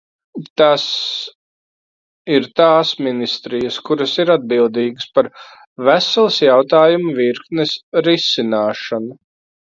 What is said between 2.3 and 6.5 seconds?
ir tās ministrijas, kuras ir atbildīgas par veselas